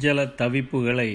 [0.00, 1.08] சஞ்சல தவிப்புகளை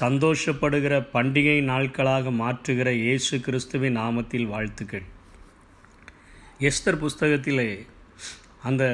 [0.00, 5.04] சந்தோஷப்படுகிற பண்டிகை நாட்களாக மாற்றுகிற இயேசு கிறிஸ்துவின் நாமத்தில் வாழ்த்துக்கள்.
[6.60, 7.86] எஸ்தர் புஸ்தகத்திலே
[8.62, 8.84] அந்த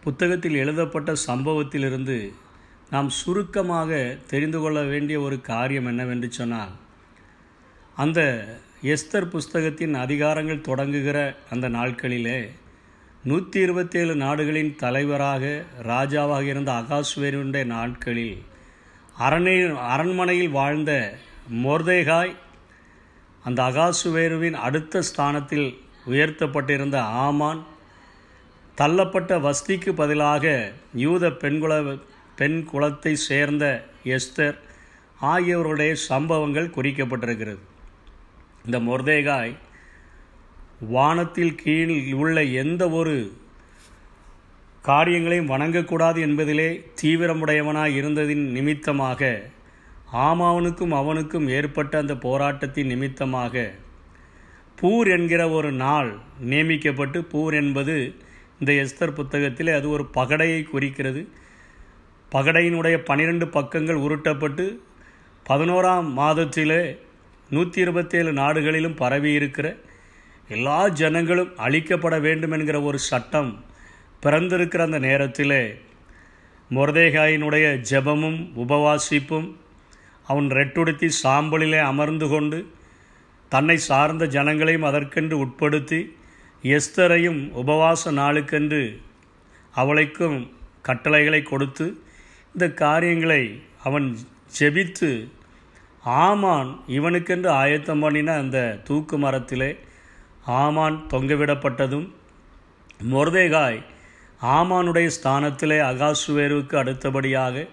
[0.00, 2.32] புத்தகத்தில் எழுதப்பட்ட சம்பவத்திலிருந்து
[2.90, 6.74] நாம் சுருக்கமாக தெரிந்து கொள்ள வேண்டிய ஒரு காரியம் என்னவென்று சொன்னால்
[7.96, 8.20] அந்த
[8.82, 12.50] எஸ்தர் புஸ்தகத்தின் அதிகாரங்கள் தொடங்குகிற அந்த நாட்களிலே
[13.26, 18.42] நூற்றி இருபத்தேழு நாடுகளின் தலைவராக ராஜாவாக இருந்த அகாஸ்வேருடைய நாட்களில்
[19.16, 19.54] அரணை
[19.86, 21.18] அரண்மனையில் வாழ்ந்த
[21.64, 22.34] மொர்தேகாய்
[23.44, 25.68] அந்த அகாசுவேருவின் அடுத்த ஸ்தானத்தில்
[26.06, 27.66] உயர்த்தப்பட்டிருந்த ஆமான்
[28.78, 31.98] தள்ளப்பட்ட வஸ்திக்கு பதிலாக யூத பெண்குல
[32.36, 34.58] பெண் குலத்தை சேர்ந்த எஸ்தர்
[35.20, 37.62] ஆகியோருடைய சம்பவங்கள் குறிக்கப்பட்டிருக்கிறது.
[38.64, 39.54] இந்த மொர்தேகாய்
[40.80, 43.32] வானத்தில் கீழ் உள்ள எந்த ஒரு
[44.82, 49.50] காரியங்களையும் வணங்கக்கூடாது என்பதிலே தீவிரமுடையவனாய் இருந்ததின் நிமித்தமாக
[50.12, 53.72] ஆமாவனுக்கும் அவனுக்கும் ஏற்பட்ட அந்த போராட்டத்தின் நிமித்தமாக
[54.82, 58.14] பூர் என்கிற ஒரு நாள் நியமிக்கப்பட்டு பூர் என்பது
[58.60, 61.28] இந்த எஸ்தர் புத்தகத்திலே அது ஒரு பகடையை குறிக்கிறது.
[62.32, 64.78] பகடையினுடைய பனிரெண்டு பக்கங்கள் உருட்டப்பட்டு
[65.48, 66.98] பதினோராம் மாதத்திலே
[67.50, 69.76] நூற்றி இருபத்தேழு நாடுகளிலும் பரவி இருக்கிற
[70.50, 73.50] எல்லா ஜனங்களும் அழிக்கப்பட வேண்டும் என்கிற ஒரு சட்டம்
[74.22, 75.62] பிறந்திருக்கிற அந்த நேரத்திலே
[76.70, 79.48] மொர்தேகாயினுடைய ஜெபமும் உபவாசிப்பும்
[80.26, 82.58] அவன் ரெட்டுடுத்தி சாம்பலிலே அமர்ந்து கொண்டு
[83.52, 86.00] தன்னை சார்ந்த ஜனங்களையும் அதற்கென்று உட்படுத்தி
[86.64, 88.82] எஸ்தரையும் உபவாச நாளுக்கென்று
[89.74, 90.38] அவளைக்கும்
[90.82, 91.86] கட்டளைகளை கொடுத்து
[92.54, 93.42] இந்த காரியங்களை
[93.82, 94.06] அவன்
[94.58, 95.10] ஜெபித்து
[96.20, 99.70] ஆமான் இவனுக்கென்று ஆயத்தம் பண்ணின அந்த தூக்கு மரத்திலே
[100.46, 102.12] ஆமான் தொங்கவிடப்பட்டதும்
[103.10, 103.82] மொர்தேகாய்
[104.42, 107.66] ஆமானுடைய ஸ்தானத்திலே அகாசுவேருவுக்கு அடுத்தபடியாக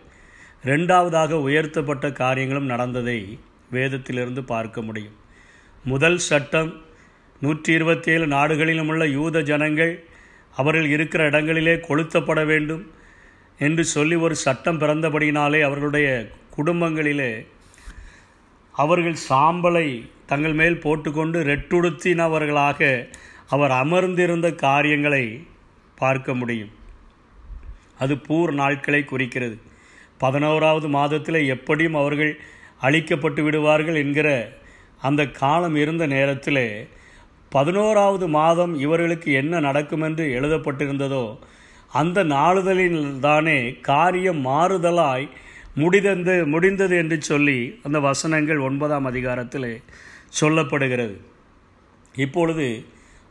[0.64, 3.40] ரெண்டாவதாக உயர்த்தப்பட்ட காரியங்களும் நடந்ததை
[3.72, 5.14] வேதத்திலிருந்து பார்க்க முடியும்.
[5.84, 6.82] முதல் சட்டம்
[7.40, 10.04] நூற்றி இருபத்தி ஏழு நாடுகளிலும் உள்ள யூத ஜனங்கள்
[10.56, 12.92] அவர்கள் இருக்கிற இடங்களிலே கொளுத்தப்பட வேண்டும்
[13.60, 17.48] என்று சொல்லி ஒரு சட்டம் பிறந்தபடியினாலே அவர்களுடைய குடும்பங்களிலே
[18.74, 19.88] அவர்கள் சாம்பலை
[20.26, 23.08] தங்கள் மேல் போட்டுக்கொண்டு ரெட்டுடுத்தினவர்களாக
[23.48, 25.46] அவர் அமர்ந்திருந்த காரியங்களை
[25.98, 26.72] பார்க்க முடியும்.
[28.00, 29.58] அது பூர் நாட்களை குறிக்கிறது.
[30.18, 32.34] பதினோராவது மாதத்தில் எப்படியும் அவர்கள்
[32.82, 34.30] அழிக்கப்பட்டு விடுவார்கள் என்கிற
[35.02, 36.66] அந்த காலம் இருந்த நேரத்தில்
[37.52, 41.26] பதினோராவது மாதம் இவர்களுக்கு என்ன நடக்கும் என்று எழுதப்பட்டிருந்ததோ
[41.92, 45.28] அந்த நாளுதலில் தானே காரியம் மாறுதலாய்
[45.82, 49.70] முடிதந்து முடிந்தது என்று சொல்லி அந்த வசனங்கள் ஒன்பதாம் அதிகாரத்தில்
[50.40, 51.16] சொல்லப்படுகிறது.
[52.16, 52.68] இப்பொழுது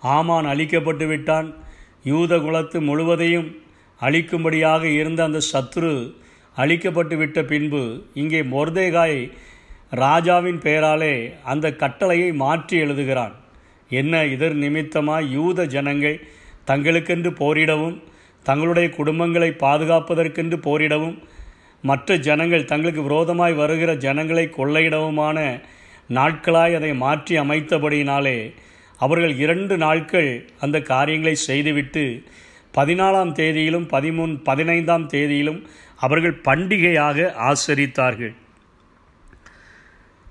[0.02, 1.48] ஆமான் அழிக்கப்பட்டு விட்டான்.
[2.10, 3.48] யூத குலத்து முழுவதையும்
[4.00, 5.92] அழிக்கும்படியாக இருந்த அந்த சத்ரு
[6.56, 7.82] அழிக்கப்பட்டு விட்ட பின்பு
[8.20, 9.20] இங்கே மொர்தேகாய்
[10.02, 11.14] ராஜாவின் பெயராலே
[11.52, 13.34] அந்த கட்டளையை மாற்றி எழுதுகிறான்.
[13.90, 16.18] என்ன இதர் நிமித்தமாக யூத ஜனங்கள்
[16.70, 17.96] தங்களுக்கென்று போரிடவும்
[18.46, 21.16] தங்களுடைய குடும்பங்களை பாதுகாப்பதற்கென்று போரிடவும்
[21.82, 25.38] மற்ற ஜனங்கள் தங்களுக்கு விரோதமாய் வருகிற ஜனங்களை கொள்ளையிடவுமான
[26.18, 28.38] நாட்களாய் அதை மாற்றி அமைத்தபடியினாலே
[28.98, 32.04] அவர்கள் இரண்டு நாட்கள் அந்த காரியங்களை செய்துவிட்டு
[32.76, 35.58] பதினாலாம் தேதியிலும் பதிமூன் பதினைந்தாம் தேதியிலும்
[35.96, 38.34] அவர்கள் பண்டிகையாக ஆசரித்தார்கள்.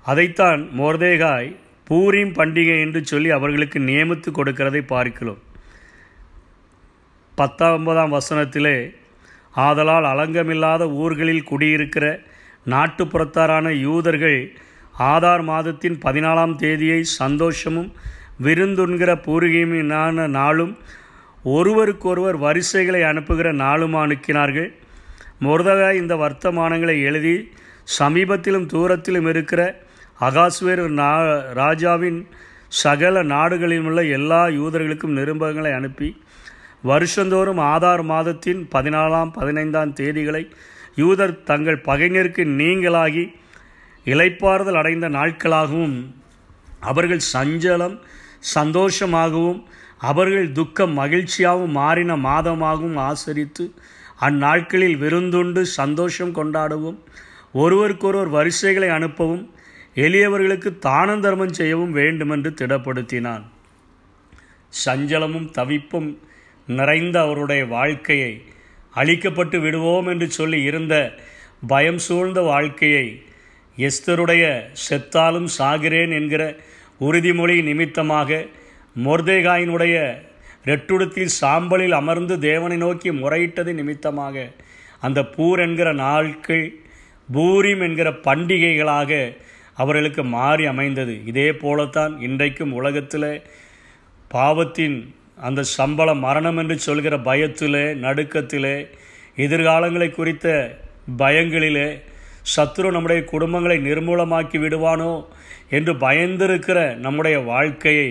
[0.04, 1.50] அதைத்தான் மோர்தேகாய்
[1.90, 5.40] பூரீம் பண்டிகை என்று சொல்லி அவர்களுக்கு நியமித்து கொடுக்கிறதை பார்க்கிறோம்.
[7.38, 8.76] பத்தொன்பதாம் வசனத்திலே
[9.54, 12.20] ஆதலால் அலங்கமில்லாத ஊர்களில் குடியிருக்கிற
[12.70, 14.56] நாட்டுப்புறத்தாரான யூதர்கள்
[14.98, 17.92] ஆதார் மாதத்தின் பதினாலாம் தேதியை சந்தோஷமும்
[18.42, 20.78] விருந்துண்கிற பூர்வீகமான நாளும்
[21.44, 24.72] ஒருவருக்கொருவர் வரிசைகளை அனுப்புகிற நாளும் அனுக்கினார்கள்.
[25.40, 27.52] முருதகாய் இந்த வர்த்தமானங்களை எழுதி
[27.98, 29.84] சமீபத்திலும் தூரத்திலும் இருக்கிற
[30.20, 31.10] அகாஸ்வேர் நா
[31.52, 32.28] ராஜாவின்
[32.68, 36.22] சகல நாடுகளிலும் உள்ள எல்லா யூதர்களுக்கும் நிருபங்களை அனுப்பி
[36.82, 40.42] வருஷந்தோறும் ஆதார் மாதத்தின் பதினாலாம் பதினைந்தாம் தேதிகளை
[40.94, 43.24] யூதர் தங்கள் பகைஞருக்கு நீங்களாகி
[44.04, 45.96] இலைப்பாறுதல் அடைந்த நாட்களாகவும்
[46.80, 47.96] அவர்கள் சஞ்சலம்
[48.54, 49.60] சந்தோஷமாகவும்
[49.98, 53.64] அவர்கள் துக்கம் மகிழ்ச்சியாகவும் மாறின மாதமாகவும் ஆசரித்து
[54.20, 56.98] அந்நாட்களில் விருந்துண்டு சந்தோஷம் கொண்டாடவும்
[57.52, 59.44] ஒருவருக்கொருவர் வரிசைகளை அனுப்பவும்
[59.94, 63.42] எளியவர்களுக்கு தானம் தர்மம் செய்யவும் வேண்டுமென்று திடப்படுத்தினான்.
[64.84, 66.10] சஞ்சலமும் தவிப்பும்
[66.66, 68.42] நிறைந்த அவருடைய வாழ்க்கையை
[68.96, 71.14] அழிக்கப்பட்டு விடுவோம் என்று சொல்லி இருந்த
[71.66, 73.22] பயம் சூழ்ந்த வாழ்க்கையை
[73.78, 76.56] எஸ்தருடைய செத்தாலும் சாகிறேன் என்கிற
[77.00, 78.46] உறுதிமொழி நிமித்தமாக
[79.04, 80.22] மொர்தேகாயினுடைய
[80.64, 84.50] ரெட்டுடுத்தில் சாம்பலில் அமர்ந்து தேவனை நோக்கி முறையிட்டது நிமித்தமாக
[85.00, 86.74] அந்த பூர் என்கிற நாட்கள்
[87.32, 89.36] பூரிம் என்கிற பண்டிகைகளாக
[89.74, 91.24] அவர்களுக்கு மாறி அமைந்தது.
[91.24, 93.42] இதே போலத்தான் இன்றைக்கும் உலகத்தில்
[94.28, 98.76] பாவத்தின் அந்த சம்பளம் மரணம் என்று சொல்கிற பயத்திலே நடுக்கத்திலே
[99.38, 100.48] எதிர்காலங்களை குறித்த
[101.18, 101.88] பயங்களிலே
[102.54, 105.12] சத்ரு நம்முடைய குடும்பங்களை நிர்மூலமாக்கி விடுவானோ
[105.70, 108.10] என்று பயந்திருக்கிற நம்முடைய வாழ்க்கையை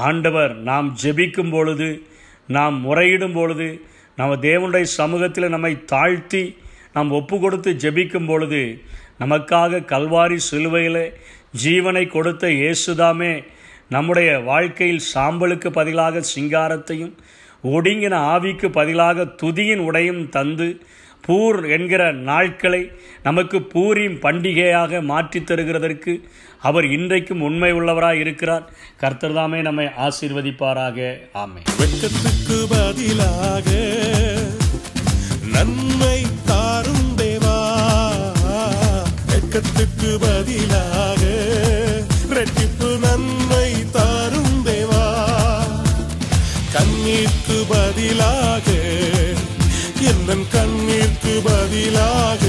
[0.00, 1.88] ஆண்டவர் நாம் ஜெபிக்கும் பொழுது
[2.48, 3.68] நாம் முறையிடும் பொழுது
[4.18, 6.42] நம்ம தேவனுடைய சமூகத்தில் நம்மை தாழ்த்தி
[6.92, 8.60] நாம் ஒப்பு கொடுத்து ஜெபிக்கும் பொழுது
[9.18, 11.02] நமக்காக கல்வாரி சிலுவையில்
[11.64, 13.32] ஜீவனை கொடுத்த இயேசுதாமே
[13.88, 17.12] நம்முடைய வாழ்க்கையில் சாம்பலுக்கு பதிலாக சிங்காரத்தையும்
[17.64, 20.80] ஒடுங்கின ஆவிக்கு பதிலாக துதியின் உடையும் தந்து
[21.28, 22.90] பூர் என்கிற நாட்களை
[23.22, 26.22] நமக்கு பூரின் பண்டிகையாக மாற்றித் தருகிறதற்கு
[26.60, 28.70] அவர் இன்றைக்கும் உண்மை உள்ளவராய் இருக்கிறார்.
[29.00, 31.18] கர்த்தர்தாமே நம்மை ஆசீர்வதிப்பாராக.
[31.32, 33.70] ஆமை வெட்கத்துக்கு பதிலாக
[35.52, 37.64] நன்மை தாரும் தேவா.
[39.26, 41.45] வெட்கத்துக்கு பதிலாக
[51.42, 52.46] பதிலாக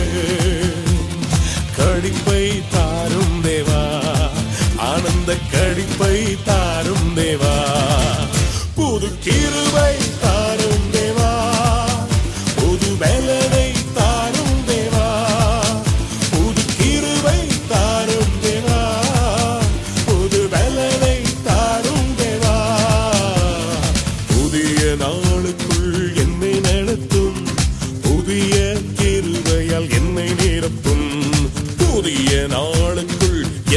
[1.78, 3.84] கடிப்பை தாரும் தேவா.
[4.78, 7.56] ஆனந்த கடிப்பை தாரும் தேவா.
[8.76, 11.34] புது கிருவை தாரும் தேவா.
[12.56, 13.57] புது மேலன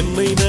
[0.00, 0.39] Kim Lee.